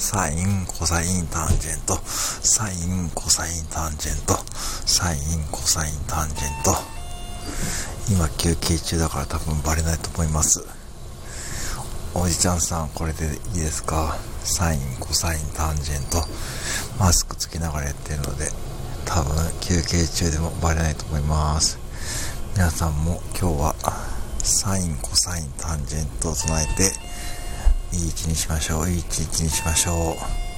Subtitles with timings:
[0.00, 4.34] サイン、コサイン、タンジェント、サイン、コサイン、タンジェント、
[4.86, 5.20] サイン、
[5.52, 6.74] コサイン、タンジェント。
[8.08, 10.64] 今休憩中だから多分バレないと思います。
[12.14, 14.16] おじちゃんさん、これでいいですか？
[14.42, 16.26] サイン、コサイン、タンジェント。
[16.98, 18.50] マスクつけながらやってるので、
[19.04, 21.78] 多分休憩中でもバレないと思います。
[22.54, 23.74] 皆さんも今日は
[24.38, 26.90] サイン、コサイン、タンジェントを備えて、
[27.92, 28.88] いい一日にしましょう。
[28.88, 30.16] いい一日にしましょ
[30.46, 30.49] う。